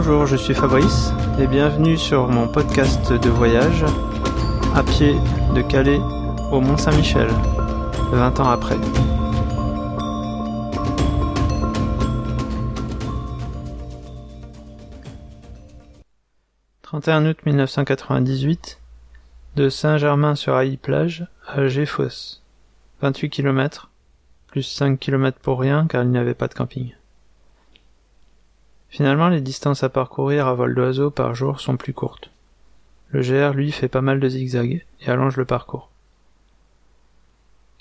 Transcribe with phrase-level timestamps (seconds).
[0.00, 1.10] Bonjour, je suis Fabrice
[1.40, 3.84] et bienvenue sur mon podcast de voyage
[4.76, 5.16] à pied
[5.56, 5.98] de Calais
[6.52, 7.26] au Mont Saint-Michel,
[8.12, 8.76] 20 ans après.
[16.82, 18.78] «31 août 1998,
[19.56, 22.38] de Saint-Germain-sur-Aille-Plage à Géfos,
[23.02, 23.90] 28 km,
[24.46, 26.92] plus 5 km pour rien car il n'y avait pas de camping.
[28.90, 32.30] Finalement, les distances à parcourir à vol d'oiseau par jour sont plus courtes.
[33.10, 35.90] Le GR, lui, fait pas mal de zigzags et allonge le parcours.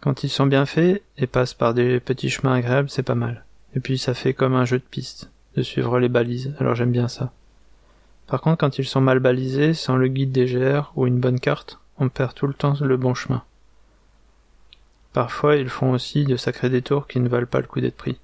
[0.00, 3.44] Quand ils sont bien faits et passent par des petits chemins agréables, c'est pas mal.
[3.74, 6.92] Et puis ça fait comme un jeu de piste, de suivre les balises, alors j'aime
[6.92, 7.32] bien ça.
[8.28, 11.40] Par contre, quand ils sont mal balisés, sans le guide des GR ou une bonne
[11.40, 13.42] carte, on perd tout le temps le bon chemin.
[15.12, 18.18] Parfois, ils font aussi de sacrés détours qui ne valent pas le coup d'être pris.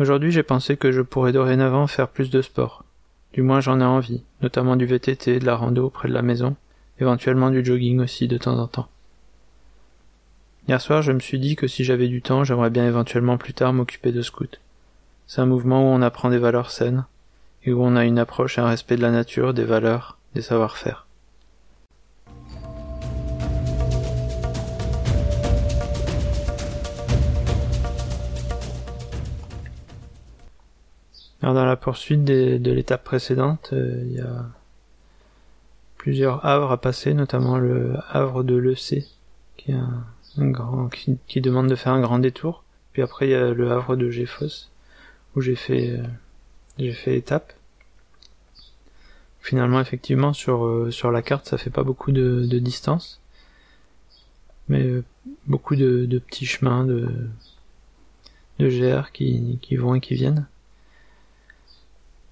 [0.00, 2.84] Aujourd'hui, j'ai pensé que je pourrais dorénavant faire plus de sport.
[3.32, 6.56] Du moins, j'en ai envie, notamment du VTT, de la rando près de la maison,
[6.98, 8.88] éventuellement du jogging aussi de temps en temps.
[10.66, 13.54] Hier soir, je me suis dit que si j'avais du temps, j'aimerais bien éventuellement plus
[13.54, 14.60] tard m'occuper de scout.
[15.28, 17.04] C'est un mouvement où on apprend des valeurs saines,
[17.64, 20.42] et où on a une approche et un respect de la nature, des valeurs, des
[20.42, 21.03] savoir-faire.
[31.42, 34.46] Alors dans la poursuite de l'étape précédente, euh, il y a
[35.98, 39.06] plusieurs havres à passer, notamment le havre de l'EC,
[39.56, 39.74] qui
[41.26, 42.64] qui, demande de faire un grand détour.
[42.92, 44.68] Puis après il y a le havre de Géfos,
[45.34, 46.02] où j'ai fait, euh,
[46.78, 47.52] j'ai fait étape.
[49.40, 53.20] Finalement, effectivement, sur euh, sur la carte, ça fait pas beaucoup de, de distance,
[54.68, 55.02] mais
[55.46, 57.08] beaucoup de, de, petits chemins de
[58.58, 60.46] de GR qui, qui vont et qui viennent.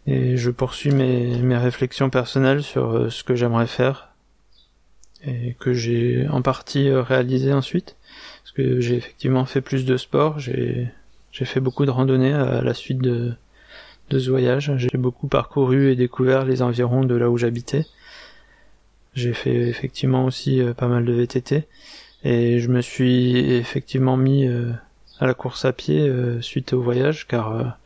[0.06, 4.08] Et je poursuis mes, mes réflexions personnelles sur euh, ce que j'aimerais faire
[5.24, 7.96] et que j'ai en partie euh, réalisé ensuite.
[8.42, 10.88] Parce que j'ai effectivement fait plus de sport, j'ai,
[11.30, 13.32] j'ai fait beaucoup de randonnées à la suite de,
[14.10, 14.72] de ce voyage.
[14.76, 17.86] J'ai beaucoup parcouru et découvert les environs de là où j'habitais.
[19.14, 21.68] J'ai fait effectivement aussi euh, pas mal de VTT
[22.24, 24.48] et je me suis effectivement mis
[25.18, 26.08] à la course à pied
[26.40, 27.76] suite au voyage car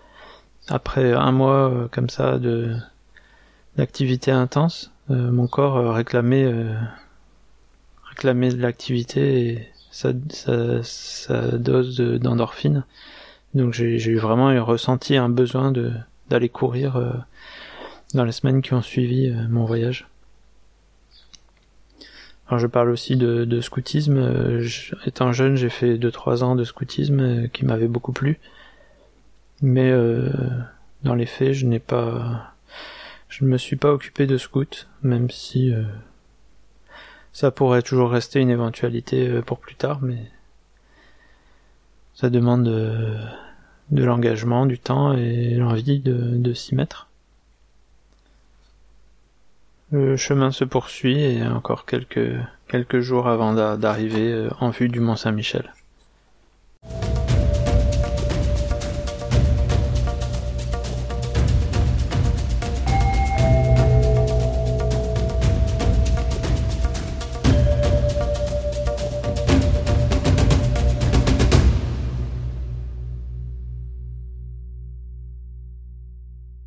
[0.68, 2.38] après un mois euh, comme ça
[3.76, 6.52] d'activité intense, euh, mon corps euh, réclamait
[8.08, 12.84] réclamait de l'activité et sa, dose d'endorphine.
[13.54, 15.92] Donc j'ai eu vraiment ressenti un besoin de
[16.28, 17.24] d'aller courir
[18.14, 20.08] dans les semaines qui ont suivi mon voyage.
[22.48, 24.60] Alors je parle aussi de, de scoutisme.
[25.06, 28.40] étant jeune, j'ai fait 2-3 ans de scoutisme qui m'avait beaucoup plu.
[29.62, 30.30] Mais euh,
[31.02, 32.54] dans les faits, je n'ai pas,
[33.28, 35.84] je ne me suis pas occupé de scout, même si euh,
[37.32, 40.30] ça pourrait toujours rester une éventualité euh, pour plus tard, mais
[42.14, 47.08] ça demande de, l'engagement, du temps et l'envie de, s'y mettre.
[49.92, 52.34] Le chemin se poursuit et encore quelques
[52.68, 55.72] quelques jours avant d'arriver en vue du Mont Saint-Michel.